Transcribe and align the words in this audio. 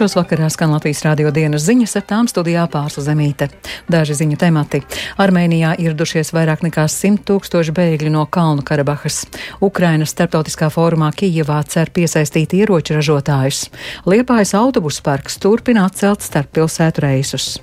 Sešos 0.00 0.16
vakarā 0.16 0.46
skan 0.48 0.70
Latvijas 0.72 1.02
radio 1.04 1.28
dienas 1.28 1.66
ziņas, 1.66 1.92
ar 1.98 2.04
tām 2.08 2.28
studijā 2.30 2.62
pārsla 2.72 3.02
zemīte. 3.04 3.50
Daži 3.92 4.14
ziņu 4.16 4.38
temati. 4.40 4.80
Armēnijā 5.20 5.74
ieradušies 5.76 6.32
vairāk 6.32 6.64
nekā 6.64 6.86
100 6.88 7.20
tūkstoši 7.28 7.74
bēgļu 7.76 8.14
no 8.14 8.24
Kalnu 8.24 8.64
Karabahas. 8.64 9.26
Ukrainas 9.60 10.16
starptautiskā 10.16 10.70
fórumā 10.72 11.12
Kijevā 11.12 11.60
cer 11.68 11.92
piesaistīt 11.92 12.56
ieroču 12.62 12.96
ražotājus. 12.96 13.66
Liepājas 14.08 14.56
autobusu 14.56 15.04
parks 15.04 15.36
turpina 15.36 15.84
atcelt 15.90 16.24
starppilsētu 16.24 17.04
reisus. 17.04 17.58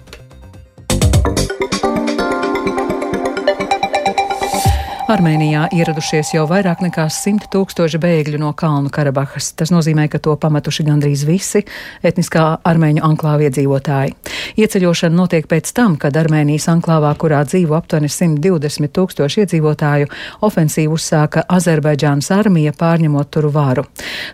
Armēnijā 5.08 5.70
ieradušies 5.72 6.34
jau 6.34 6.42
vairāk 6.50 6.82
nekā 6.84 7.06
100 7.08 7.48
tūkstoši 7.54 8.00
bēgļu 8.04 8.42
no 8.42 8.50
Kalnu 8.60 8.90
Karabahas. 8.92 9.54
Tas 9.56 9.72
nozīmē, 9.72 10.10
ka 10.12 10.20
to 10.20 10.34
pametuši 10.36 10.84
gandrīz 10.84 11.24
visi 11.24 11.62
etniskā 12.04 12.44
armēņu 12.68 13.06
anklāva 13.08 13.48
iedzīvotāji. 13.48 14.12
Ieceļošana 14.60 15.16
notiek 15.16 15.48
pēc 15.48 15.72
tam, 15.78 15.96
kad 15.96 16.18
Armēnijas 16.20 16.68
anklāvā, 16.74 17.14
kurā 17.24 17.40
dzīvo 17.48 17.78
aptuveni 17.80 18.12
120 18.12 18.92
tūkstoši 18.98 19.46
iedzīvotāju, 19.46 20.10
ofensīvu 20.44 21.00
uzsāka 21.00 21.46
Azerbaidžānas 21.56 22.28
armija, 22.36 22.76
pārņemot 22.76 23.32
turu 23.32 23.54
varu. 23.56 23.86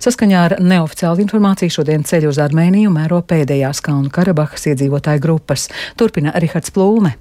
Saskaņā 0.02 0.46
ar 0.48 0.58
neoficiālu 0.58 1.22
informāciju 1.28 1.78
šodien 1.78 2.02
ceļu 2.02 2.34
uz 2.34 2.42
Armēniju 2.42 2.96
mēro 2.98 3.22
pēdējās 3.22 3.84
Kalnu 3.86 4.10
Karabahas 4.10 4.66
iedzīvotāju 4.74 5.22
grupas. 5.22 5.70
Turpina 6.02 6.34
Rihards 6.34 6.74
Plūme. 6.74 7.14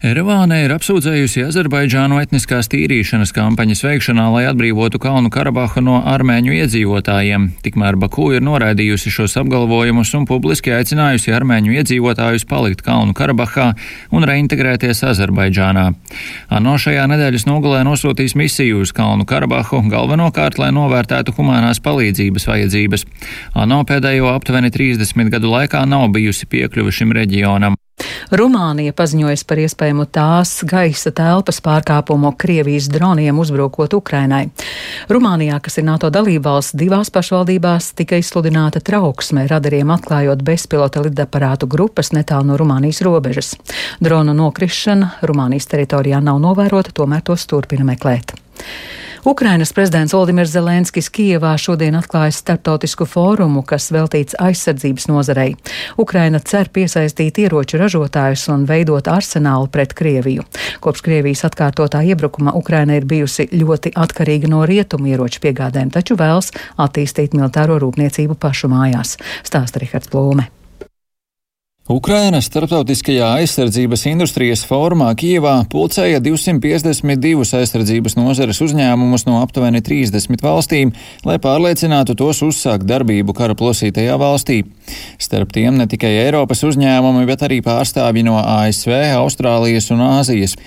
Erevāna 0.00 0.62
ir 0.64 0.72
apsūdzējusi 0.72 1.42
Azerbaidžānu 1.44 2.22
etniskās 2.22 2.70
tīrīšanas 2.72 3.34
kampaņas 3.36 3.82
veikšanā, 3.84 4.22
lai 4.32 4.46
atbrīvotu 4.48 4.96
Kalnu 4.96 5.28
Karabahu 5.28 5.82
no 5.84 5.98
armēņu 6.08 6.54
iedzīvotājiem. 6.56 7.42
Tikmēr 7.60 7.98
Baku 8.00 8.30
ir 8.32 8.40
noraidījusi 8.40 9.12
šos 9.12 9.36
apgalvojumus 9.42 10.14
un 10.16 10.24
publiski 10.24 10.72
aicinājusi 10.72 11.34
armēņu 11.36 11.74
iedzīvotājus 11.82 12.46
palikt 12.48 12.80
Kalnu 12.86 13.12
Karabahā 13.18 13.74
un 14.16 14.24
reintegrēties 14.24 15.04
Azerbaidžānā. 15.10 15.90
ANO 16.48 16.78
šajā 16.80 17.04
nedēļas 17.12 17.44
nogalē 17.50 17.82
nosūtīs 17.84 18.38
misiju 18.40 18.80
uz 18.86 18.94
Kalnu 18.96 19.28
Karabahu 19.28 19.82
galvenokārt, 19.92 20.56
lai 20.56 20.70
novērtētu 20.72 21.36
humanās 21.36 21.84
palīdzības 21.84 22.48
vajadzības. 22.48 23.04
ANO 23.52 23.84
pēdējo 23.84 24.32
aptuveni 24.32 24.72
30 24.72 25.28
gadu 25.36 25.52
laikā 25.52 25.84
nav 25.84 26.08
bijusi 26.16 26.48
piekļuva 26.48 26.96
šim 27.02 27.12
reģionam. 27.20 27.79
Rumānija 28.30 28.94
paziņojas 28.94 29.42
par 29.42 29.58
iespējamu 29.58 30.04
tās 30.14 30.60
gaisa 30.68 31.10
telpas 31.10 31.58
pārkāpumu 31.64 32.30
Krievijas 32.38 32.86
droniem 32.92 33.40
uzbrukot 33.42 33.96
Ukrainai. 33.98 34.44
Rumānijā, 35.10 35.56
kas 35.64 35.80
ir 35.80 35.88
NATO 35.88 36.12
dalībvalsts, 36.14 36.76
divās 36.78 37.10
pašvaldībās 37.10 37.90
tika 37.98 38.20
izsludināta 38.22 38.78
trauksme, 38.86 39.48
radariem 39.50 39.90
atklājot 39.90 40.44
bezpilota 40.46 41.02
lidaparātu 41.02 41.66
grupas 41.70 42.12
netālu 42.14 42.52
no 42.52 42.60
Rumānijas 42.60 43.02
robežas. 43.02 43.56
Dronu 43.98 44.36
nokrišana 44.38 45.16
Rumānijas 45.26 45.66
teritorijā 45.74 46.22
nav 46.22 46.38
novērota, 46.38 46.94
tomēr 46.94 47.26
tos 47.26 47.48
turpina 47.50 47.88
meklēt. 47.90 48.36
Ukrainas 49.24 49.72
prezidents 49.72 50.14
Valdimirs 50.14 50.50
Zelenskis 50.50 51.10
Kijevā 51.12 51.52
šodien 51.60 51.96
atklājas 51.98 52.38
starptautisku 52.40 53.04
fórumu, 53.04 53.60
kas 53.68 53.90
veltīts 53.92 54.36
aizsardzības 54.40 55.08
nozarei. 55.10 55.56
Ukraina 56.00 56.40
cer 56.40 56.70
piesaistīt 56.72 57.42
ieroču 57.42 57.76
ražotājus 57.80 58.46
un 58.54 58.64
veidot 58.68 59.10
arsenālu 59.12 59.68
pret 59.68 59.92
Krieviju. 59.98 60.46
Kopš 60.80 61.04
Krievijas 61.04 61.44
atkārtotā 61.50 62.00
iebrukuma 62.00 62.54
Ukraina 62.56 62.96
ir 62.96 63.04
bijusi 63.04 63.50
ļoti 63.52 63.92
atkarīga 63.92 64.48
no 64.48 64.62
rietumu 64.64 65.12
ieroču 65.12 65.44
piegādēm, 65.44 65.92
taču 65.92 66.16
vēlas 66.16 66.48
attīstīt 66.80 67.36
militāro 67.36 67.76
rūpniecību 67.82 68.40
pašu 68.40 68.72
mājās, 68.72 69.18
stāsta 69.44 69.84
Rihards 69.84 70.08
Plūme. 70.08 70.48
Ukrainas 71.88 72.44
starptautiskajā 72.44 73.24
aizsardzības 73.40 74.02
industrijas 74.10 74.60
fórumā 74.68 75.08
Kijevā 75.16 75.54
pulcēja 75.72 76.20
252 76.20 77.56
aizsardzības 77.56 78.18
nozares 78.18 78.60
uzņēmumus 78.60 79.24
no 79.24 79.38
aptuveni 79.40 79.80
30 79.80 80.44
valstīm, 80.44 80.92
lai 81.24 81.38
pārliecinātu 81.40 82.14
tos 82.20 82.44
uzsākt 82.44 82.84
darbību 82.84 83.32
kara 83.34 83.56
plosītajā 83.56 84.20
valstī. 84.20 84.60
Starp 85.18 85.56
tiem 85.56 85.80
ne 85.80 85.88
tikai 85.90 86.12
Eiropas 86.26 86.62
uzņēmumi, 86.68 87.26
bet 87.26 87.48
arī 87.48 87.62
pārstāvji 87.64 88.28
no 88.28 88.36
ASV, 88.38 88.92
Austrālijas 89.16 89.88
un 89.96 90.04
Āzijas. 90.04 90.58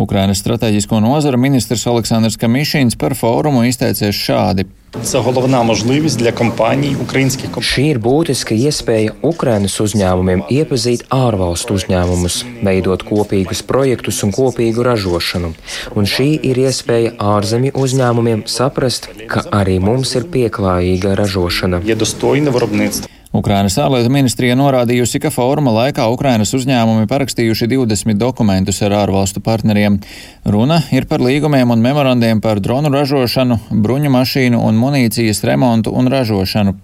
Ukrainas 0.00 0.40
strateģisko 0.40 1.04
nozaru 1.04 1.38
ministrs 1.38 1.84
Aleksandrs 1.86 2.40
Kamišins 2.40 2.96
par 2.96 3.12
fórumu 3.14 3.68
izteicies 3.68 4.16
šādi. 4.16 4.66
Це 5.03 5.19
головна 5.19 5.63
можливість 5.63 6.19
для 6.19 6.31
компаній, 6.31 6.95
українських 7.01 7.51
компаній. 7.51 7.67
Šī 7.67 7.83
ir 7.93 7.99
būtiska 7.99 8.55
iespēja 8.55 9.11
Ukrainas 9.21 9.75
uzņēmumiem 9.83 10.45
iepazīt 10.49 11.03
ārvalstu 11.13 11.77
uzņēmumus, 11.77 12.37
veidot 12.63 13.03
kopīgus 13.03 13.61
projektus 13.61 14.23
un 14.23 14.31
kopīgu 14.31 14.85
ražošanu. 14.87 15.53
Un 15.95 16.09
šī 16.13 16.29
ir 16.49 16.61
iespēja 16.65 17.13
ārzemju 17.17 17.75
uzņēmumiem 17.83 18.45
saprast, 18.47 19.09
ka 19.27 19.45
arī 19.51 19.79
mums 19.79 20.15
ir 20.15 20.25
pieklājīga 20.33 21.15
ražošana. 21.15 21.81
Є 21.85 21.95
достойне 21.95 22.49
виробництво. 22.49 23.07
Ukrainas 23.37 23.75
ārlietu 23.77 24.09
ministrija 24.09 24.55
norādījusi, 24.57 25.19
ka 25.21 25.29
fóruma 25.33 25.73
laikā 25.75 26.07
Ukrainas 26.09 26.53
uzņēmumi 26.57 27.09
parakstījuši 27.11 27.67
20 27.69 28.17
dokumentus 28.17 28.79
ar 28.85 28.95
ārvalstu 29.03 29.43
partneriem. 29.43 29.99
Runa 30.47 30.79
ir 30.95 31.05
par 31.09 31.21
līgumiem 31.21 31.73
un 31.75 31.83
memorandiem 31.83 32.41
par 32.41 32.61
dronu 32.63 32.89
ražošanu, 32.93 33.59
bruņu 33.69 34.13
mašīnu 34.15 34.61
un 34.63 34.79
munīcijas 34.82 35.42
remontu 35.46 35.92
un 35.94 36.10
ražošanu. 36.12 36.74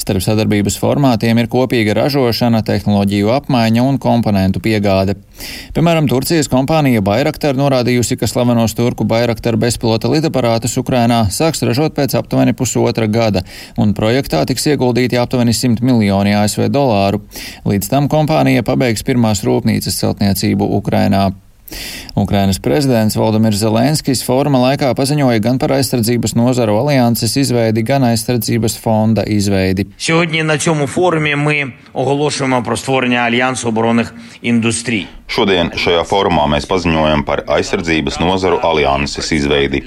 Starp 0.00 0.24
sadarbības 0.24 0.78
formātiem 0.80 1.40
ir 1.42 1.50
kopīga 1.50 1.96
ražošana, 1.98 2.62
tehnoloģiju 2.66 3.32
apmaiņa 3.34 3.84
un 3.86 3.98
komponentu 4.02 4.62
piegāde. 4.64 5.16
Piemēram, 5.74 6.08
Turcijas 6.10 6.50
kompānija 6.52 7.02
Bayraktar 7.04 7.58
norādījusi, 7.58 8.18
ka 8.20 8.28
slavenos 8.30 8.76
turku 8.78 9.06
Bayraktar 9.08 9.58
bezpilota 9.60 10.10
lidaparātus 10.12 10.76
Ukrainā 10.80 11.22
sāks 11.34 11.64
ražot 11.66 11.96
pēc 11.96 12.16
aptuveni 12.20 12.54
pusotra 12.56 13.08
gada, 13.10 13.44
un 13.80 13.94
projektā 13.96 14.42
tiks 14.48 14.68
ieguldīti 14.72 15.20
aptuveni 15.20 15.56
100 15.56 15.84
miljoni 15.86 16.36
ASV 16.38 16.68
dolāru. 16.72 17.22
Līdz 17.68 17.92
tam 17.92 18.10
kompānija 18.12 18.66
pabeigs 18.66 19.06
pirmās 19.06 19.44
rūpnīcas 19.46 20.02
celtniecību 20.02 20.68
Ukrainā. 20.80 21.30
Ukrainas 22.18 22.58
prezidents 22.58 23.16
Valdemirs 23.16 23.60
Zelenskis 23.62 24.24
foruma 24.26 24.60
laikā 24.64 24.90
paziņoja 24.98 25.42
gan 25.44 25.58
par 25.62 25.74
aizsardzības 25.76 26.34
nozaru 26.38 26.76
alianses 26.82 27.36
izveidi, 27.40 27.84
gan 27.86 28.04
aizsardzības 28.10 28.76
fonda 28.82 29.24
izveidi. 29.26 29.86
Šodien 35.30 35.70
šajā 35.78 36.02
formā 36.10 36.48
mēs 36.50 36.66
paziņojam 36.66 37.22
par 37.28 37.44
aizsardzības 37.54 38.18
nozaru 38.18 38.58
alianses 38.66 39.30
izveidi. 39.36 39.84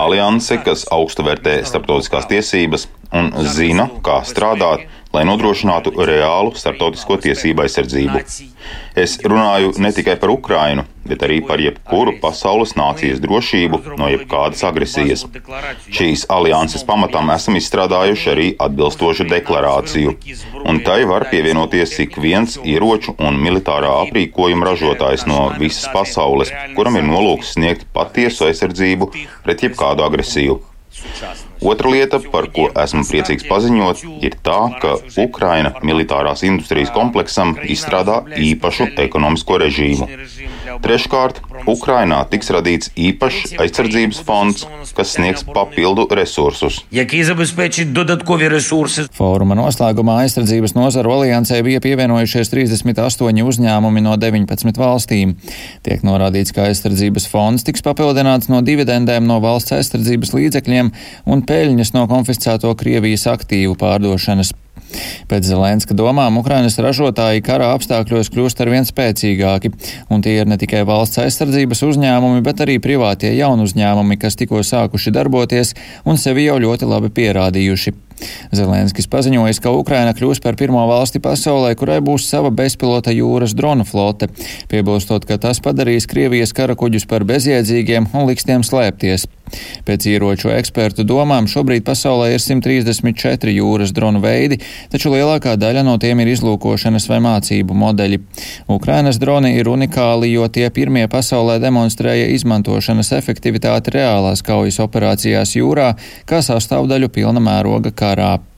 Alianse, 0.00 0.56
kas 0.64 0.86
augstu 0.90 1.26
vērtē 1.26 1.58
starptautiskās 1.68 2.28
tiesības 2.30 2.88
un 3.12 3.28
zina, 3.44 3.90
kā 4.04 4.20
strādāt, 4.24 4.86
lai 5.14 5.24
nodrošinātu 5.26 5.92
reālu 6.06 6.54
starptautisko 6.54 7.18
tiesību 7.24 7.64
aizsardzību. 7.64 8.22
Es 8.98 9.16
runāju 9.24 9.72
ne 9.82 9.90
tikai 9.94 10.14
par 10.20 10.30
Ukrainu, 10.30 10.84
bet 11.06 11.22
arī 11.26 11.40
par 11.46 11.62
jebkuru 11.62 12.16
pasaules 12.22 12.76
nācijas 12.78 13.22
drošību 13.22 13.80
no 13.98 14.10
jebkādas 14.12 14.62
agresijas. 14.68 15.24
Šīs 15.90 16.26
alianses 16.30 16.84
pamatam 16.86 17.32
esam 17.34 17.58
izstrādājuši 17.58 18.30
arī 18.34 18.48
atbilstošu 18.66 19.26
deklarāciju, 19.32 20.14
un 20.62 20.82
tai 20.86 21.00
var 21.10 21.26
pievienoties 21.32 21.96
ik 22.06 22.18
viens 22.22 22.58
ieroču 22.62 23.16
un 23.18 23.40
militārā 23.42 23.92
aprīkojuma 24.06 24.70
ražotājs 24.70 25.26
no 25.30 25.48
visas 25.58 25.90
pasaules, 25.94 26.54
kuram 26.78 27.00
ir 27.00 27.08
nolūks 27.10 27.56
sniegt 27.56 27.88
patiesu 27.96 28.50
aizsardzību 28.50 29.10
pret 29.46 29.66
jebkādu 29.66 30.06
agresiju. 30.06 30.60
Otra 31.60 31.90
lieta, 31.92 32.18
par 32.32 32.48
ko 32.54 32.66
esmu 32.82 33.04
priecīgs 33.06 33.46
paziņot, 33.48 34.02
ir 34.26 34.36
tā, 34.46 34.58
ka 34.82 34.96
Ukraina 35.22 35.72
militārās 35.86 36.42
industrijas 36.48 36.90
kompleksam 36.96 37.54
izstrādā 37.74 38.22
īpašu 38.48 38.88
ekonomisko 39.04 39.60
režīmu. 39.62 40.08
Treškārt, 40.78 41.40
Ukrainā 41.68 42.20
tiks 42.30 42.50
radīts 42.54 42.92
īpašs 42.94 43.56
aizsardzības 43.60 44.20
fonds, 44.26 44.62
kas 44.94 45.14
sniegs 45.16 45.42
papildu 45.48 46.06
resursus. 46.14 46.80
Fóruma 49.16 49.56
noslēgumā 49.58 50.20
aizsardzības 50.24 50.76
nozaru 50.78 51.16
aliansē 51.16 51.58
bija 51.66 51.82
pievienojušies 51.82 52.52
38 52.54 53.42
uzņēmumi 53.50 54.04
no 54.06 54.14
19 54.20 54.80
valstīm. 54.80 55.34
Tiek 55.86 56.06
norādīts, 56.06 56.54
ka 56.54 56.68
aizsardzības 56.70 57.26
fonds 57.32 57.66
tiks 57.66 57.84
papildināts 57.86 58.50
no 58.52 58.62
dividendēm 58.62 59.26
no 59.26 59.40
valsts 59.42 59.74
aizsardzības 59.80 60.34
līdzekļiem 60.36 60.94
un 61.26 61.46
peļņas 61.50 61.94
no 61.98 62.06
konfiscēto 62.10 62.74
Krievijas 62.78 63.26
aktīvu 63.34 63.74
pārdošanas. 63.80 64.54
Pēc 65.30 65.46
Zelenska 65.46 65.94
domām 65.94 66.40
Ukrainas 66.40 66.78
ražotāji 66.82 67.44
kara 67.46 67.70
apstākļos 67.76 68.32
kļūst 68.34 68.62
arvien 68.64 68.86
spēcīgāki, 68.88 69.70
un 70.10 70.24
tie 70.24 70.40
ir 70.40 70.50
ne 70.50 70.58
tikai 70.60 70.82
valsts 70.88 71.22
aizsardzības 71.22 71.84
uzņēmumi, 71.86 72.42
bet 72.46 72.64
arī 72.64 72.80
privātie 72.82 73.30
jaunu 73.36 73.68
uzņēmumi, 73.68 74.18
kas 74.18 74.38
tikko 74.40 74.64
sākuši 74.66 75.14
darboties 75.14 75.76
un 76.04 76.18
sevi 76.18 76.48
jau 76.48 76.58
ļoti 76.62 76.90
labi 76.90 77.12
pierādījuši. 77.20 77.94
Zelenskis 78.54 79.08
paziņojis, 79.10 79.60
ka 79.62 79.72
Ukraina 79.76 80.14
kļūs 80.16 80.42
par 80.44 80.58
pirmo 80.60 80.82
valsti 80.90 81.22
pasaulē, 81.24 81.74
kurai 81.78 82.00
būs 82.04 82.28
sava 82.30 82.52
bezpilota 82.54 83.14
jūras 83.14 83.56
dronu 83.56 83.86
flote, 83.88 84.30
piebilstot, 84.70 85.26
ka 85.28 85.40
tas 85.40 85.62
padarīs 85.64 86.08
Krievijas 86.10 86.54
karakuģus 86.56 87.06
par 87.10 87.26
bezjēdzīgiem 87.28 88.12
un 88.14 88.30
liks 88.30 88.48
tiem 88.48 88.66
slēpties. 88.66 89.28
Pēc 89.86 90.06
ieroču 90.10 90.50
ekspertu 90.54 91.04
domām 91.06 91.48
šobrīd 91.50 91.84
pasaulē 91.86 92.30
ir 92.34 92.42
134 92.42 93.54
jūras 93.56 93.92
dronu 93.96 94.22
veidi, 94.22 94.60
taču 94.92 95.12
lielākā 95.14 95.56
daļa 95.60 95.84
no 95.86 95.96
tiem 96.02 96.22
ir 96.22 96.30
izlūkošanas 96.34 97.08
vai 97.10 97.20
mācību 97.24 97.76
modeļi. 97.82 98.20
Ukrainas 98.70 99.18
droni 99.22 99.56
ir 99.58 99.70
unikāli, 99.70 100.30
jo 100.34 100.46
tie 100.52 100.68
pirmie 100.74 101.06
pasaulē 101.10 101.58
demonstrēja 101.62 102.30
izmantošanas 102.36 103.12
efektivitāti 103.18 103.96
reālās 103.96 104.44
kaujas 104.46 104.80
operācijās 104.84 105.56
jūrā 105.58 105.92
kā 106.30 106.42
sastāvdaļu 106.44 107.10
pilna 107.14 107.42
mēroga 107.42 107.92
got 108.10 108.18
up. 108.18 108.49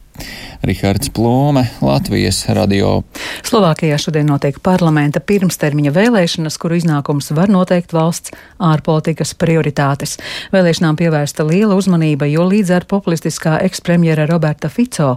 Rihards 0.62 1.10
Plūme, 1.10 1.64
Latvijas 1.82 2.44
radio. 2.54 3.00
Slovākijā 3.42 3.96
šodien 3.98 4.28
notiek 4.30 4.60
parlamenta 4.62 5.18
pirmstermiņa 5.18 5.90
vēlēšanas, 5.96 6.58
kuru 6.62 6.78
iznākums 6.78 7.32
var 7.34 7.50
noteikt 7.50 7.94
valsts 7.96 8.30
ārpolitikas 8.62 9.34
prioritātes. 9.40 10.18
Vēlēšanām 10.54 11.00
pievērsta 11.00 11.46
liela 11.48 11.74
uzmanība, 11.74 12.28
jo 12.30 12.46
līdz 12.46 12.76
ar 12.78 12.86
populistiskā 12.86 13.58
ekspremjera 13.66 14.28
Roberta 14.30 14.70
Fico 14.70 15.16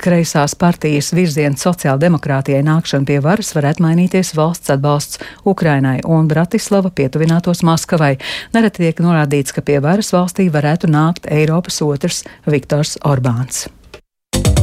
kreisās 0.00 0.56
partijas 0.58 1.12
virziena 1.14 1.58
sociāldemokrātijai 1.60 2.62
nākšanu 2.66 3.06
pie 3.06 3.18
varas 3.22 3.54
varētu 3.54 3.86
mainīties 3.86 4.34
valsts 4.38 4.74
atbalsts 4.74 5.22
Ukrainai 5.46 6.00
un 6.02 6.26
Bratislava 6.30 6.90
pietuvinātos 6.90 7.62
Maskavai. 7.66 8.16
Nereti 8.54 8.88
tiek 8.88 9.04
norādīts, 9.06 9.54
ka 9.54 9.62
pie 9.62 9.78
varas 9.84 10.10
valstī 10.16 10.50
varētu 10.50 10.90
nākt 10.90 11.30
Eiropas 11.30 11.78
otrs 11.86 12.24
Viktors 12.50 12.98
Orbāns. 13.06 13.68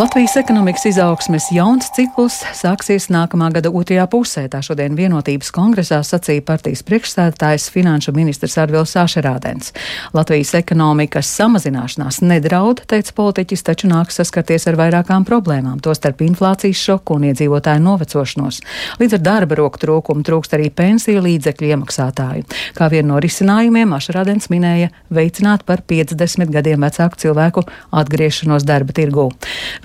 Latvijas 0.00 0.36
ekonomikas 0.36 0.86
izaugsmes 0.88 1.50
jauns 1.52 1.90
cikls 1.92 2.38
sāksies 2.56 3.10
nākamā 3.12 3.50
gada 3.52 3.68
otrajā 3.68 4.06
pusē. 4.08 4.46
Tā 4.48 4.62
šodien 4.64 4.94
vienotības 4.96 5.50
kongresā 5.52 5.98
sacīja 6.06 6.40
partijas 6.46 6.80
priekšstādātājs 6.88 7.66
finanšu 7.74 8.14
ministrs 8.16 8.56
Arvils 8.62 8.94
Sašerādens. 8.96 9.74
Latvijas 10.16 10.54
ekonomikas 10.56 11.28
samazināšanās 11.36 12.22
nedraud, 12.24 12.80
teica 12.88 13.12
politiķis, 13.18 13.64
taču 13.66 13.90
nāks 13.90 14.16
saskarties 14.22 14.64
ar 14.70 14.78
vairākām 14.80 15.26
problēmām, 15.28 15.82
tostarp 15.84 16.24
inflācijas 16.24 16.80
šoku 16.80 17.18
un 17.18 17.28
iedzīvotāju 17.34 17.84
novecošanos. 17.84 18.62
Līdz 19.02 19.18
ar 19.18 19.22
darba 19.26 19.60
roku 19.60 19.84
trūkumu 19.84 20.24
trūkst 20.24 20.56
arī 20.56 20.70
pensiju 20.80 21.26
līdzekļu 21.28 21.74
iemaksātāju. 21.74 22.46
Kā 22.78 22.88
vienu 22.88 23.12
no 23.12 23.20
risinājumiem 23.20 23.92
Ašerādens 23.98 24.48
minēja 24.48 24.88
veicināt 25.12 25.68
par 25.68 25.84
50 25.84 26.56
gadiem 26.56 26.88
vecāku 26.88 27.20
cilvēku 27.26 27.68
atgriešanos 28.00 28.64
darba 28.64 28.96
tirgū. 28.96 29.28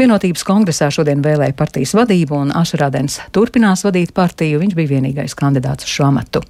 Vienotības 0.06 0.44
kongresā 0.46 0.92
šodien 0.94 1.24
vēlēja 1.26 1.56
partijas 1.58 1.96
vadību, 1.98 2.38
un 2.38 2.52
Ašrādens 2.54 3.18
turpinās 3.34 3.82
vadīt 3.88 4.14
partiju. 4.14 4.62
Viņš 4.62 4.78
bija 4.78 5.00
vienīgais 5.00 5.34
kandidāts 5.40 5.90
uz 5.90 5.96
šo 5.98 6.12
amatu. 6.12 6.44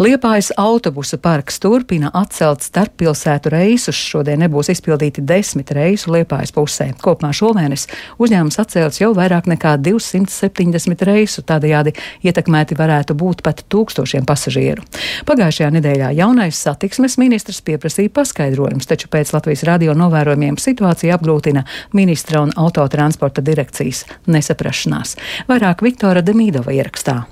Liepājas 0.00 0.52
autobusu 0.56 1.18
parks 1.22 1.58
turpina 1.60 2.10
atcelt 2.16 2.64
starppilsētu 2.64 3.50
reisus. 3.52 3.98
Šodien 3.98 4.40
nebūs 4.42 4.70
izpildīti 4.72 5.24
desmit 5.26 5.72
reisu 5.74 6.12
Liepājas 6.14 6.54
pusē. 6.54 6.88
Kopumā 7.02 7.32
šomēnes 7.36 7.86
uzņēmums 8.22 8.58
atcēlis 8.62 9.00
jau 9.02 9.12
vairāk 9.16 9.48
nekā 9.50 9.74
270 9.82 11.04
reisu, 11.08 11.44
tādējādi 11.46 11.94
ietekmēti 12.24 12.78
varētu 12.78 13.16
būt 13.18 13.42
pat 13.44 13.64
tūkstošiem 13.72 14.26
pasažieru. 14.28 14.86
Pagājušajā 15.28 15.70
nedēļā 15.76 16.12
jaunais 16.18 16.58
satiksmes 16.58 17.18
ministrs 17.20 17.62
pieprasīja 17.66 18.12
paskaidrojumus, 18.14 18.88
taču 18.88 19.10
pēc 19.12 19.34
Latvijas 19.36 19.66
radio 19.68 19.96
novērojumiem 19.98 20.58
situācija 20.60 21.18
apgrūtina 21.18 21.66
ministra 21.98 22.42
un 22.46 22.54
autotransporta 22.72 23.44
direkcijas 23.44 24.06
nesaprašanās. 24.26 25.16
Vairāk 25.50 25.84
Viktora 25.84 26.24
Demīdova 26.24 26.72
ierakstā. 26.72 27.22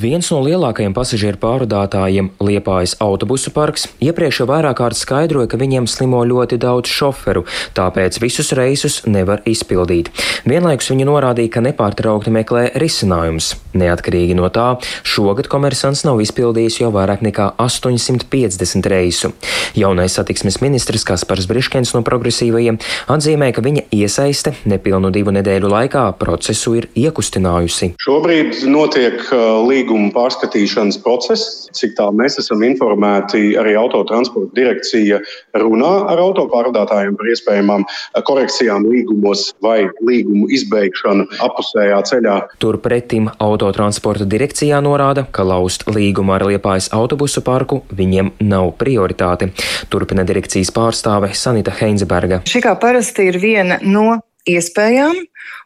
Viens 0.00 0.24
no 0.32 0.38
lielākajiem 0.40 0.94
pasažieru 0.96 1.36
pārvadātājiem, 1.36 2.30
Liepājas 2.40 2.94
autobusu 3.04 3.50
parks, 3.52 3.82
iepriekš 4.00 4.38
jau 4.40 4.46
vairāk 4.48 4.78
kārt 4.78 4.96
skaidroja, 4.96 5.50
ka 5.52 5.58
viņiem 5.60 5.84
slimo 5.84 6.22
ļoti 6.24 6.56
daudz 6.56 6.88
šoferu, 6.88 7.42
tāpēc 7.76 8.16
visus 8.22 8.54
reisus 8.56 9.02
nevar 9.04 9.42
izpildīt. 9.44 10.08
Vienlaikus 10.48 10.88
viņi 10.94 11.04
norādīja, 11.04 11.52
ka 11.52 11.64
nepārtraukti 11.66 12.32
meklē 12.32 12.62
risinājumus. 12.80 13.50
Neatkarīgi 13.76 14.32
no 14.38 14.48
tā, 14.48 14.78
šogad 15.04 15.50
komersants 15.52 16.06
nav 16.08 16.24
izpildījis 16.24 16.80
jau 16.80 16.88
vairāk 16.96 17.20
nekā 17.28 17.50
850 17.60 18.88
reisu. 18.88 19.34
Jaunais 19.76 20.16
satiksmes 20.16 20.62
ministrs 20.64 21.04
Kaspars 21.04 21.44
Briškens 21.52 21.92
no 21.92 22.00
progresīvajiem 22.04 22.80
atzīmē, 23.12 23.52
ka 23.52 23.60
viņa 23.64 23.84
iesaiste 23.92 24.56
nepilnu 24.64 25.12
divu 25.12 25.36
nedēļu 25.36 25.68
laikā 25.72 26.08
procesu 26.16 26.78
ir 26.80 26.88
iekustinājusi. 26.96 27.92
Šobrīd 28.00 28.64
notiek 28.72 29.20
uh, 29.28 29.60
līguma 29.82 30.12
pārskatīšanas 30.14 31.00
process. 31.02 31.66
Cik 31.74 31.96
tālu 31.98 32.16
mēs 32.20 32.38
esam 32.40 32.62
informēti, 32.66 33.56
arī 33.58 33.74
autotransporta 33.78 34.54
direkcija 34.56 35.18
runā 35.58 35.92
ar 36.12 36.22
autopārvadātājiem 36.22 37.16
par 37.18 37.30
iespējamām 37.32 37.86
korekcijām 38.28 38.86
līgumos 38.86 39.50
vai 39.64 39.88
līgumu 40.04 40.48
izbeigšanu 40.52 41.26
apusējā 41.42 42.00
ceļā. 42.10 42.36
Turpretim 42.62 43.30
autotransporta 43.42 44.28
direkcijā 44.28 44.80
norāda, 44.84 45.26
ka 45.32 45.46
laust 45.46 45.86
līgumu 45.90 46.36
ar 46.36 46.46
Liepājas 46.52 46.90
autobusu 46.94 47.42
parku 47.46 47.82
viņiem 47.90 48.34
nav 48.46 48.74
prioritāte. 48.80 49.52
Turpina 49.92 50.26
direkcijas 50.28 50.72
pārstāve 50.74 51.32
Sanita 51.34 51.74
Heinzeberga. 51.80 52.42
Šī 52.48 52.62
kā 52.66 52.76
parasti 52.80 53.30
ir 53.30 53.40
viena 53.42 53.80
no 53.82 54.20
iespējām, 54.48 55.18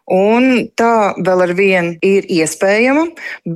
Un 0.06 0.68
tā 0.78 1.16
vēl 1.18 1.40
ar 1.42 1.52
vienu 1.58 1.96
ir 2.06 2.28
iespējama, 2.30 3.08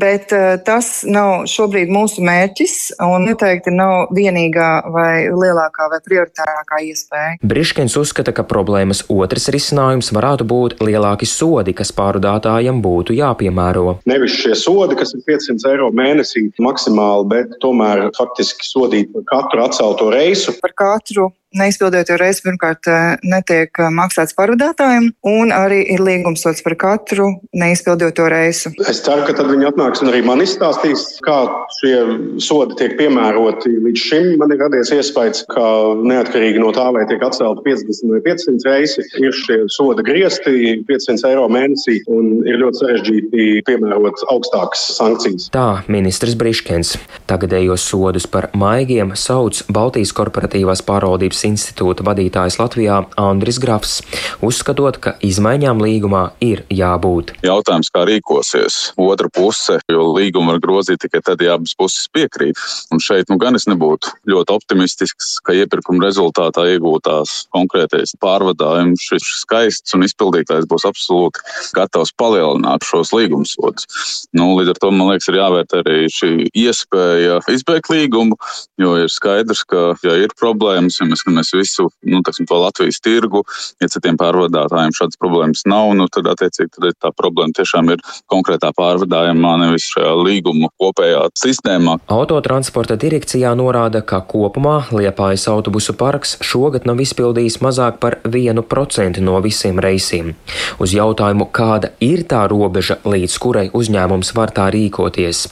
bet 0.02 0.32
uh, 0.34 0.56
tas 0.67 1.05
nav 1.06 1.44
šobrīd 1.46 1.93
mūsu 1.94 2.25
mērķis 2.26 2.75
un 3.06 3.28
noteikti 3.28 3.70
nav 3.70 4.11
vienīgā 4.17 4.70
vai 4.90 5.31
lielākā 5.31 5.87
vai 5.93 6.00
prioritārākā 6.02 6.82
iespēja. 6.88 7.38
Briškens 7.46 7.94
uzskata, 8.00 8.34
ka 8.34 8.43
problēmas 8.50 9.05
otrs 9.06 9.46
risinājums 9.55 10.11
varētu 10.17 10.49
būt 10.50 10.78
lielāki 10.82 11.28
sodi, 11.31 11.76
kas 11.78 11.94
pārdātājiem 11.94 12.82
būtu 12.82 13.14
jāpiemēro. 13.20 14.00
Nevis 14.11 14.34
šie 14.43 14.58
sodi, 14.58 14.99
kas 14.99 15.14
ir 15.14 15.22
500 15.31 15.70
eiro 15.70 15.93
mēnesī 15.94 16.49
maksimāli, 16.58 17.28
bet 17.31 17.61
tomēr 17.62 18.08
faktiski 18.19 18.67
sodīt 18.67 19.15
par 19.15 19.29
katru 19.36 19.69
atcelto 19.69 20.10
reisu. 20.10 20.58
Par 20.58 20.74
katru 20.74 21.31
neizpildīto 21.56 22.15
reizi 22.20 22.44
pirmkārt 22.44 22.86
netiek 23.27 23.81
maksāts 23.94 24.36
pārvadātājiem, 24.39 25.10
un 25.27 25.55
arī 25.55 25.82
ir 25.94 26.03
līgumsots 26.10 26.64
par 26.67 26.76
katru 26.81 27.31
neizpildīto 27.56 28.26
reizi. 28.31 28.74
Es 28.90 29.02
ceru, 29.06 29.24
ka 29.26 29.34
tad 29.38 29.50
viņi 29.50 29.70
atnāks 29.70 30.02
un 30.05 30.10
arī 30.12 30.22
man 30.26 30.43
izstāstīs, 30.44 31.06
kā 31.24 31.38
šie 31.79 31.94
sodi 32.43 32.76
tiek 32.81 32.96
piemēroti. 32.98 33.72
Līdz 33.86 34.05
šim 34.10 34.29
man 34.40 34.55
ir 34.55 34.60
radies 34.62 34.93
iespējas, 34.94 35.44
ka 35.50 35.67
neatkarīgi 36.05 36.62
no 36.62 36.72
tā, 36.76 36.88
vai 36.94 37.06
tiek 37.10 37.22
atcelti 37.26 37.64
50 37.67 38.14
vai 38.14 38.22
500 38.26 38.69
reizi, 38.69 39.06
ir 39.22 39.36
šie 39.36 39.58
soda 39.72 40.05
griezti 40.06 40.81
500 40.88 41.31
eiro 41.31 41.46
mēnesī, 41.52 42.00
un 42.10 42.40
ir 42.48 42.60
ļoti 42.62 42.82
sarežģīti 42.82 43.48
piemērot 43.69 44.24
augstākas 44.32 44.84
sankcijas. 44.96 45.48
Tā 45.55 45.82
ministrs 45.90 46.36
Briškens 46.38 46.96
tagadējos 47.31 47.84
sodus 47.90 48.26
par 48.31 48.50
maigiem 48.58 49.14
sauc 49.19 49.62
Baltijas 49.72 50.12
korporatīvās 50.17 50.82
pārvaldības 50.86 51.44
institūta 51.50 52.06
vadītājs 52.06 52.58
Latvijā 52.60 53.02
Andris 53.20 53.60
Grafs, 53.62 54.00
uzskatot, 54.44 54.98
ka 55.02 55.14
izmaiņām 55.26 55.82
līgumā 56.01 56.31
ir 56.41 56.63
jābūt. 56.73 57.35
Jautājums, 57.45 57.91
kā 57.93 58.07
rīkosies 58.09 58.95
otra 58.97 59.29
puse, 59.29 59.79
jo 59.91 60.07
līgumu 60.15 60.55
var 60.55 60.61
grozīt 60.65 61.03
tikai 61.05 61.21
tad, 61.25 61.43
ja 61.45 61.59
abas 61.59 61.75
puses 61.77 62.09
piekrīt. 62.15 62.57
Un 62.91 63.01
šeit 63.01 63.29
nu 63.29 63.37
gan 63.41 63.55
es 63.59 63.67
nebūtu 63.69 64.09
ļoti 64.31 64.55
optimistisks, 64.57 65.39
ka 65.45 65.53
iepirkuma 65.53 66.07
rezultātā 66.07 66.65
iegūtās 66.73 67.51
konkrētais 67.53 68.15
pārvadājums 68.21 69.05
šis 69.11 69.29
skaists 69.43 69.97
un 69.97 70.07
izpildītājs 70.07 70.69
būs 70.71 70.87
absolūti 70.89 71.45
gatavs 71.77 72.15
palielināt 72.17 72.87
šos 72.89 73.13
līgumsodus. 73.13 73.87
Nu, 74.33 74.55
līdz 74.57 74.75
ar 74.75 74.81
to 74.81 74.93
man 74.95 75.13
liekas, 75.13 75.29
ir 75.29 75.41
jāvērt 75.41 75.77
arī 75.83 75.99
šī 76.13 76.33
iespēja 76.49 77.41
izbeigt 77.53 77.93
līgumu, 77.93 78.39
jo 78.81 78.97
ir 79.03 79.13
skaidrs, 79.13 79.67
ka, 79.69 79.95
ja 80.07 80.17
ir 80.23 80.33
problēmas, 80.41 81.01
ja 81.01 81.09
mēs 81.11 81.27
mēs 81.29 81.53
visu 81.57 81.91
nu, 82.09 82.23
teksim, 82.25 82.49
to 82.49 82.59
Latvijas 82.63 83.01
tirgu, 83.05 83.45
ja 83.83 83.91
citiem 83.93 84.19
pārvadātājiem 84.21 84.97
šādas 84.97 85.21
problēmas 85.21 85.67
nav, 85.69 85.90
nu, 85.97 86.06
tad 86.13 86.29
attiecīgi 86.32 86.73
tad 86.77 86.99
tā 87.01 87.13
problēma 87.17 87.55
tiešām 87.56 87.93
ir 87.94 88.03
konkrētā 88.31 88.73
pārvadājumā, 88.77 89.55
nevis 89.65 89.89
šajā 89.94 90.13
līgumu 90.20 90.70
kopējā 90.81 91.27
sistēmā. 91.39 91.99
Autotransporta 92.13 92.99
direkcijā 93.01 93.53
norāda, 93.59 94.03
ka 94.03 94.23
kopumā 94.27 94.77
Liepājas 94.94 95.47
autobusu 95.53 95.94
parks 95.99 96.37
šogad 96.44 96.87
nav 96.89 97.01
izpildījis 97.03 97.61
mazāk 97.65 98.01
par 98.03 98.20
1% 98.29 99.25
no 99.25 99.39
visiem 99.44 99.81
reisiem. 99.82 100.35
Uz 100.82 100.94
jautājumu, 100.97 101.49
kāda 101.55 101.94
ir 102.05 102.25
tā 102.31 102.44
robeža, 102.51 103.01
līdz 103.05 103.41
kurai 103.43 103.67
uzņēmums 103.75 104.35
var 104.37 104.55
tā 104.56 104.70
rīkoties, 104.75 105.47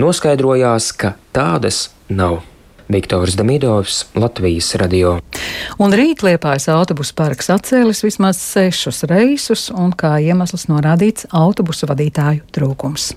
noskaidrojās, 0.00 0.92
ka 0.96 1.16
tādas 1.36 1.88
nav. 2.08 2.40
Viktors 2.90 3.36
Damidovs, 3.38 4.02
Latvijas 4.18 4.74
radio. 4.80 5.14
Un 5.78 5.94
rīt 5.94 6.24
Liepājas 6.26 6.66
autobusu 6.74 7.14
parks 7.14 7.50
atcēlis 7.54 8.02
vismaz 8.02 8.40
sešus 8.42 9.04
reisus, 9.10 9.68
un 9.70 9.94
kā 9.94 10.16
iemesls 10.18 10.66
norādīts 10.70 11.30
autobusu 11.30 11.86
vadītāju 11.90 12.48
trūkums. 12.50 13.12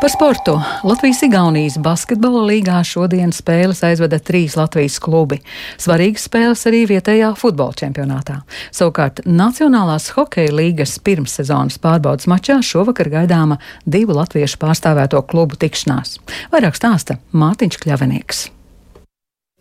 Par 0.00 0.10
sportu. 0.10 0.54
Latvijas-Igaunijas 0.84 1.74
basketbola 1.84 2.46
līgā 2.48 2.78
šodien 2.88 3.34
spēles 3.36 3.82
aizveda 3.84 4.16
trīs 4.24 4.54
Latvijas 4.56 4.94
klubi. 4.96 5.36
Svarīgas 5.76 6.24
spēles 6.24 6.62
arī 6.70 6.86
vietējā 6.88 7.34
futbola 7.36 7.76
čempionātā. 7.76 8.38
Savukārt 8.72 9.20
Nacionālās 9.28 10.08
hokeja 10.16 10.54
līgas 10.56 10.94
pirmssezonas 11.04 11.76
pārbaudas 11.84 12.30
mačā 12.32 12.56
šovakar 12.64 13.10
gaidāma 13.12 13.58
divu 13.84 14.16
latviešu 14.16 14.56
pārstāvēto 14.62 15.20
klubu 15.28 15.60
tikšanās. 15.60 16.16
Vairāk 16.54 16.80
stāsta 16.80 17.18
Mārtiņš 17.36 17.78
Kļavenieks. 17.84 18.46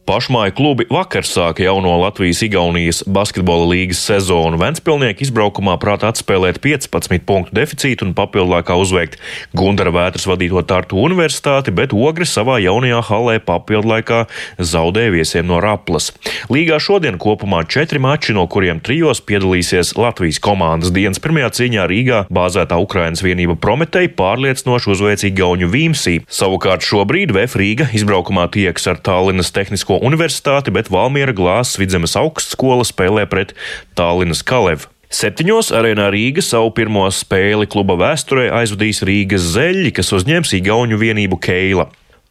Pašmāju 0.09 0.55
klubi 0.57 0.85
vakar 0.89 1.21
sāka 1.21 1.61
jauno 1.61 1.91
Latvijas-Igaunijas 2.01 3.03
basketbola 3.05 3.67
līgas 3.69 3.99
sezonu. 4.07 4.57
Ventspilnieki 4.57 5.21
izbraukumā 5.27 5.75
prātā 5.77 6.09
atspēlēt 6.09 6.57
15 6.63 7.21
punktu 7.29 7.53
deficītu 7.53 8.07
un 8.07 8.15
papildinākā 8.17 8.73
uzveikt 8.81 9.19
Gundara 9.53 9.93
vētras 9.93 10.25
vadīto 10.25 10.63
Tartu 10.65 10.97
universitāti, 10.97 11.69
bet 11.69 11.93
Ogri 11.93 12.25
savā 12.25 12.55
jaunajā 12.63 13.03
halē 13.05 13.35
papildinākā 13.45 14.23
zaudēja 14.57 15.11
viesiem 15.13 15.45
no 15.45 15.59
Raplas. 15.61 16.09
Līgā 16.49 16.81
šodien 16.81 17.21
kopumā 17.21 17.61
četri 17.69 18.01
mači, 18.01 18.33
no 18.33 18.47
kuriem 18.49 18.81
trijos 18.81 19.21
piedalīsies 19.21 19.93
Latvijas 19.93 20.41
komandas 20.41 20.89
dienas 20.89 21.21
pirmajā 21.21 21.53
cīņā 21.59 21.85
Rīgā 21.93 22.23
bāzētā 22.33 22.81
Ukrainas 22.81 23.21
vienība 23.21 23.59
Prometei 23.61 24.09
pārliecinoši 24.09 24.89
uzveic 24.95 25.27
Igauņu 25.29 25.69
Vīmsī. 25.69 26.17
Savukārt 26.25 26.89
šobrīd 26.89 27.37
VF 27.37 27.61
Rīga 27.61 27.91
izbraukumā 27.93 28.49
tieks 28.57 28.89
ar 28.89 29.05
Tallinas 29.05 29.53
tehnisko 29.53 29.98
universitāti, 30.01 30.73
bet 30.73 30.91
Valmiera 30.91 31.35
glāzes 31.35 31.79
vidzemes 31.81 32.15
augstskola 32.19 32.87
spēlē 32.87 33.25
pret 33.29 33.55
Tallinas 33.99 34.43
Kalevu. 34.45 34.89
Septiņos 35.09 35.71
arēnā 35.73 36.11
Rīga 36.13 36.43
savu 36.45 36.69
pirmo 36.77 37.07
spēli 37.09 37.65
kluba 37.65 37.95
vēsturē 37.97 38.51
aizvadīs 38.59 39.01
Rīgas 39.09 39.47
zeļi, 39.55 39.89
kas 39.97 40.13
uzņems 40.13 40.53
Igauniju 40.59 40.99
vienību 41.01 41.39
Keila. 41.41 41.87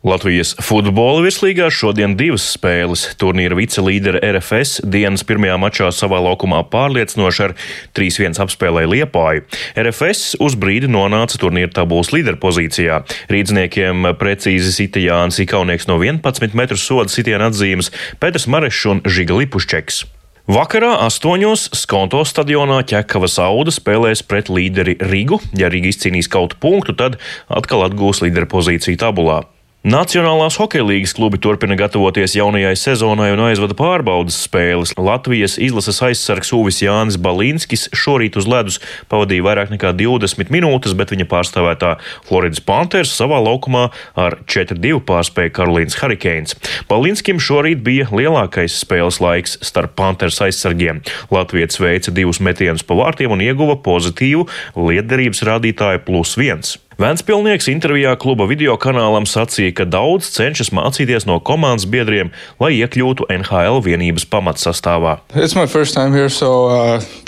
Latvijas 0.06 0.52
futbola 0.62 1.24
virslīgā 1.24 1.66
šodien 1.74 2.12
divas 2.14 2.44
spēles. 2.54 3.00
Turnīra 3.18 3.56
vicelīdere 3.58 4.20
RFS 4.22 4.84
dienas 4.86 5.24
pirmajā 5.26 5.56
mačā 5.58 5.88
savā 5.90 6.20
laukumā 6.22 6.60
pārliecinoši 6.70 7.42
ar 7.48 7.54
3-1 7.98 8.38
apspēlēja 8.44 8.92
Liepāju. 8.92 9.42
RFS 9.74 10.36
uz 10.38 10.54
brīdi 10.54 10.86
nonāca 10.86 11.40
turnīra 11.42 11.72
tabulas 11.80 12.12
līderpozīcijā. 12.14 13.00
Rīdzniekiem 13.34 14.12
precīzi 14.22 14.70
sita 14.76 15.02
Jānis 15.02 15.42
Ikaunieks 15.42 15.90
no 15.90 15.98
11 15.98 16.54
metru 16.54 16.78
soda 16.78 17.10
sitiena 17.10 17.50
atzīmes, 17.50 17.90
Pēters 18.22 18.46
Marešs 18.46 18.86
un 18.94 19.02
Žiga 19.02 19.42
Lipušķeks. 19.42 20.00
Vakarā 20.46 20.94
astoņos 21.08 21.72
Skonto 21.74 22.22
stadionā 22.22 22.84
ķekavas 22.86 23.34
auda 23.42 23.74
spēlēs 23.74 24.22
pret 24.22 24.46
līderi 24.46 24.94
Rigu. 25.10 25.42
Ja 25.58 25.74
Riga 25.74 25.90
izcīnīs 25.90 26.30
kaut 26.30 26.54
punktu, 26.62 26.94
tad 26.94 27.18
atkal 27.50 27.88
atgūs 27.90 28.22
līderu 28.22 28.46
pozīciju 28.54 29.02
tabulā. 29.02 29.42
Nacionālās 29.86 30.56
hokeja 30.58 30.82
līnijas 30.82 31.12
klubi 31.14 31.38
turpina 31.38 31.76
gatavoties 31.78 32.32
jaunajai 32.34 32.72
sezonai 32.74 33.28
un 33.30 33.44
aizvada 33.46 33.76
pārbaudas 33.78 34.34
spēles. 34.42 34.90
Latvijas 34.98 35.54
izlases 35.54 36.00
aizsargs 36.02 36.50
Uvis 36.56 36.80
Jānis 36.82 37.14
Balīnskis 37.22 37.86
šorīt 37.94 38.34
uz 38.40 38.48
ledus 38.50 38.80
pavadīja 39.06 39.44
vairāk 39.46 39.70
nekā 39.70 39.92
20 39.94 40.50
minūtes, 40.50 40.96
bet 40.98 41.14
viņa 41.14 41.28
pārstāvētā 41.30 41.92
Floridas 42.26 42.58
Panthers 42.58 43.12
savā 43.14 43.38
laukumā 43.38 43.84
ar 44.18 44.40
4-2 44.50 44.98
pārspēja 45.06 45.54
Karolīnas 45.60 46.00
Hurricanes. 46.02 46.58
Balīnskim 46.90 47.38
šorīt 47.38 47.86
bija 47.86 48.10
lielākais 48.10 48.80
spēles 48.82 49.22
laiks 49.22 49.60
starp 49.62 49.94
Panthers 49.94 50.42
aizsargiem. 50.42 51.04
Latvijas 51.30 51.78
veica 51.78 52.10
divus 52.18 52.42
metienus 52.42 52.82
pa 52.82 52.98
vārtiem 52.98 53.30
un 53.30 53.46
ieguva 53.46 53.78
pozitīvu 53.86 54.42
lietderības 54.74 55.46
rādītāju 55.52 56.02
plus 56.10 56.34
viens. 56.34 56.80
Vēnspilnieks 56.98 57.68
intervijā 57.70 58.16
kluba 58.18 58.48
video 58.50 58.72
kanālam 58.74 59.22
sacīja, 59.22 59.70
ka 59.78 59.84
daudz 59.86 60.32
cenšas 60.34 60.72
mācīties 60.74 61.28
no 61.30 61.36
komandas 61.38 61.86
biedriem, 61.86 62.32
lai 62.58 62.72
iekļūtu 62.80 63.28
NHL 63.36 63.78
vienības 63.86 64.26
pamatsastāvā. 64.26 65.20
Here, 65.30 66.26
so, 66.26 66.50
uh. 66.66 67.27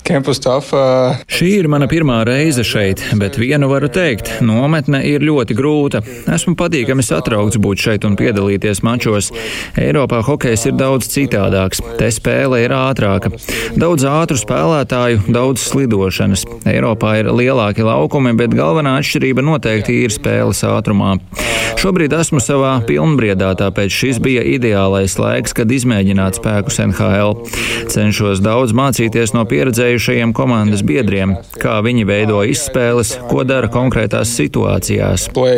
Šī 1.30 1.50
ir 1.58 1.68
mana 1.70 1.86
pirmā 1.90 2.20
reize 2.26 2.64
šeit, 2.66 3.02
bet 3.20 3.38
vienu 3.40 3.68
varu 3.70 3.88
teikt- 3.92 4.30
nometne 4.50 5.02
ir 5.06 5.20
ļoti 5.20 5.56
grūta. 5.56 6.02
Esmu 6.26 6.56
patīkami 6.56 7.04
satraukts 7.04 7.56
būt 7.56 7.84
šeit 7.84 8.04
un 8.04 8.16
piedalīties 8.16 8.82
mačos. 8.82 9.30
Eiropā 9.76 10.22
hokejs 10.24 10.66
ir 10.66 10.72
daudz 10.72 11.08
citādāks, 11.08 11.80
te 11.98 12.10
spēle 12.10 12.64
ir 12.64 12.70
ātrāka. 12.70 13.32
Daudz 13.76 14.04
ātru 14.04 14.38
spēlētāju, 14.40 15.30
daudz 15.30 15.60
slidošanas. 15.70 16.44
Eiropā 16.64 17.20
ir 17.20 17.26
lielāki 17.26 17.84
laukumi, 17.86 18.36
bet 18.36 18.50
galvenā 18.50 18.98
atšķirība 19.00 19.44
noteikti 19.44 20.02
ir 20.04 20.10
spēles 20.10 20.64
ātrumā. 20.64 21.18
Šobrīd 21.80 22.12
esmu 22.12 22.42
savā 22.44 22.74
pilnbriedā, 22.84 23.54
tāpēc 23.56 23.94
šis 23.94 24.18
bija 24.20 24.42
ideālais 24.44 25.14
laiks, 25.16 25.54
kad 25.56 25.70
izmēģināt 25.72 26.36
spēkus 26.36 26.76
NHL. 26.82 27.38
Cenšos 27.88 28.42
daudz 28.44 28.74
mācīties 28.76 29.32
no 29.32 29.46
pieredzējušajiem 29.90 30.32
komandas 30.36 30.82
biedriem, 30.86 31.34
kā 31.58 31.80
viņi 31.82 32.04
veido 32.06 32.40
izspēles, 32.46 33.16
ko 33.30 33.42
dara 33.44 33.68
konkrētās 33.70 34.30
situācijās. 34.38 35.28
Uh, 35.34 35.50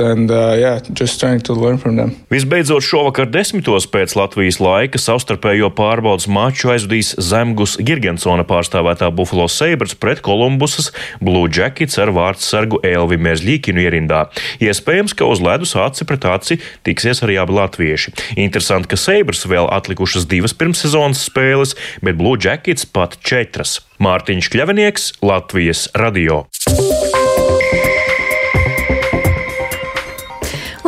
and, 0.00 0.30
uh, 0.30 2.10
Visbeidzot, 2.30 2.84
šovakar 2.84 3.28
desmitos 3.30 3.86
pēc 3.90 4.16
Latvijas 4.16 4.60
laika 4.62 4.98
savstarpējo 5.00 5.70
pārbaudas 5.76 6.28
maču 6.30 6.72
aizvadīs 6.72 7.14
Zemgus 7.18 7.76
Girgensona 7.80 8.44
pārstāvētā 8.48 9.10
Buffalo 9.12 9.48
Sabres 9.48 9.94
pret 9.94 10.22
Kolumbusas 10.24 10.92
Blue 11.20 11.50
Jackets 11.52 11.98
ar 12.00 12.12
vārdsargu 12.16 12.80
Elvi 12.86 13.20
Merzļīkinu 13.20 13.84
ierindā. 13.84 14.26
Iespējams, 14.64 15.16
ka 15.16 15.28
uz 15.28 15.42
ledus 15.44 15.76
aci 15.76 16.06
pret 16.08 16.24
aci 16.28 16.60
tiksies 16.86 17.22
arī 17.26 17.36
abi 17.42 17.58
latvieši. 17.58 18.16
Interesanti, 18.40 18.90
ka 18.90 19.00
Seibras 19.00 19.44
vēl 19.48 19.68
atlikušas 19.72 20.28
divas 20.30 20.56
pirmssezonas 20.56 21.26
spēles, 21.28 21.76
bet 22.04 22.18
Blue 22.20 22.29
Jackets 22.36 22.86
pat 22.86 23.16
četras. 23.24 23.78
Mārtiņš 24.02 24.50
Kļavinieks, 24.52 25.06
Latvijas 25.22 25.88
radio. 25.94 26.44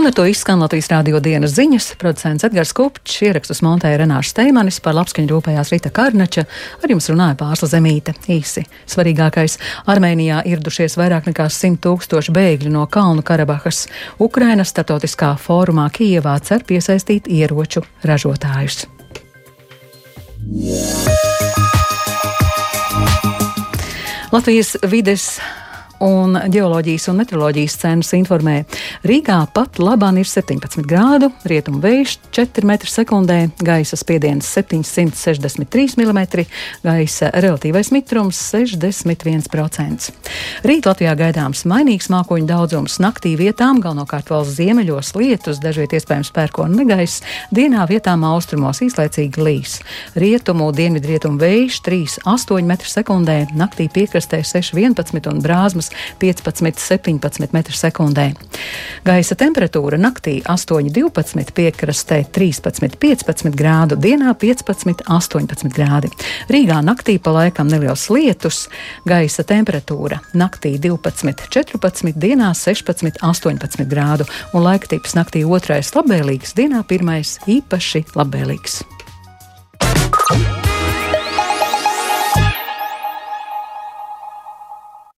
Un 0.02 0.06
ar 0.06 0.14
to 0.18 0.24
izskan 0.26 0.58
Latvijas 0.58 0.88
rādio 0.90 1.20
dienas 1.22 1.52
ziņas. 1.54 1.92
Producents 2.00 2.42
Edgars 2.42 2.72
Kupčs, 2.74 3.20
ierakstus 3.22 3.60
montēja 3.62 4.00
Renāša 4.00 4.32
Steimanis, 4.32 4.80
par 4.82 4.96
labskaņu 4.96 5.30
rūpējās 5.30 5.70
Rita 5.70 5.92
Karnača, 5.94 6.42
ar 6.82 6.90
jums 6.90 7.06
runāja 7.12 7.36
Pārsla 7.38 7.68
Zemīte. 7.70 8.16
Īsi 8.26 8.64
svarīgākais- 8.90 9.60
Armēnijā 9.92 10.40
ieradušies 10.42 10.98
vairāk 10.98 11.28
nekā 11.30 11.46
100 11.46 11.78
tūkstoši 11.86 12.34
bēgļu 12.34 12.72
no 12.74 12.86
Kalnu 12.86 13.22
Karabahas. 13.22 13.86
Ukrainas 14.18 14.74
startautiskā 14.74 15.36
fórumā 15.38 15.86
Kijevā 15.94 16.34
cer 16.42 16.66
piesaistīt 16.66 17.30
ieroču 17.30 17.84
ražotājus. 18.02 18.86
Latvijas 24.32 24.76
vides 24.82 25.40
un 26.02 26.34
ģeoloģijas 26.50 27.08
un 27.12 27.20
meteoroloģijas 27.22 27.76
centrs 27.78 28.12
informē, 28.16 28.62
Rīgā 29.06 29.38
pat 29.54 29.78
labāk 29.82 30.18
ir 30.18 30.28
17 30.28 30.82
grādu, 30.88 31.28
rietumu 31.48 31.78
vējš 31.82 32.16
4 32.34 32.66
m2, 32.66 33.36
gaisa 33.62 33.98
spiediens 33.98 34.48
763 34.50 35.96
mm, 36.00 36.22
gaisa 36.82 37.30
relatīvais 37.34 37.92
mitrums 37.94 38.40
61%. 38.50 40.10
Rīt 40.66 40.88
Latvijā 40.90 41.14
gaidāms 41.18 41.62
mainīgs 41.70 42.10
mākoņu 42.12 42.50
daudzums, 42.50 42.98
naktī 43.02 43.36
vietām 43.38 43.80
galvenokārt 43.82 44.32
valsts 44.34 44.58
ziemeļos 44.58 45.14
lietus, 45.18 45.62
dažviet 45.62 45.94
iespējams 45.98 46.32
pērkona 46.34 46.82
negaiss, 46.82 47.22
dienā 47.54 47.86
vietām 47.90 48.26
austrumos 48.26 48.82
īslaicīgi 48.82 49.46
līs. 49.46 49.78
Rietumu 50.18 50.72
dienvidrietumu 50.74 51.38
vējš 51.42 51.80
3,8 51.86 52.66
m2, 52.66 53.38
naktī 53.58 53.88
piekrastē 53.92 54.42
6,11 54.42 55.30
un 55.30 55.42
brāzmas 55.44 55.91
15-17 56.20 57.48
m2. 57.52 58.26
Gaisa 59.04 59.36
temperatūra 59.38 59.98
naktī 60.00 60.38
8-12, 60.46 61.52
piekrastē 61.56 62.22
13-15 62.34 63.52
grādu, 63.58 63.98
dienā 63.98 64.34
15-18 64.38 65.72
grādi. 65.74 66.12
Rīgā 66.52 66.78
naktī 66.84 67.18
pa 67.22 67.34
laikam 67.38 67.70
neliels 67.70 68.08
lietus, 68.12 68.68
gaisa 69.08 69.44
temperatūra 69.46 70.20
naktī 70.38 70.76
12-14, 70.78 72.14
dienā 72.16 72.52
16-18 72.56 73.86
grādu 73.90 74.28
un 74.52 74.66
laika 74.66 74.94
tips 74.94 75.16
naktī 75.18 75.44
otrais 75.44 75.92
labvēlīgs, 75.96 76.56
dienā 76.58 76.84
pirmais 76.88 77.38
īpaši 77.50 78.06
labvēlīgs. 78.16 78.82